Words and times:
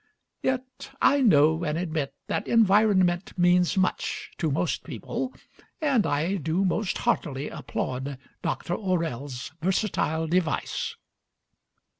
Yet 0.41 0.89
I 0.99 1.21
know 1.21 1.63
and 1.63 1.77
admit 1.77 2.15
that 2.25 2.47
environment 2.47 3.37
means 3.37 3.77
much 3.77 4.31
to 4.39 4.49
most 4.49 4.83
people, 4.83 5.31
and 5.79 6.07
I 6.07 6.37
do 6.37 6.65
most 6.65 6.97
heartily 6.97 7.49
applaud 7.49 8.17
Dr. 8.41 8.73
O'Rell's 8.73 9.51
versatile 9.61 10.25
device. 10.25 10.95